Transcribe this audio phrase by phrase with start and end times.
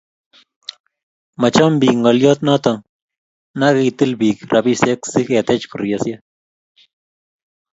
[1.41, 2.73] Machom biik ngalyot noto
[3.59, 6.21] nakitili biik rabisiek si ketech korisiek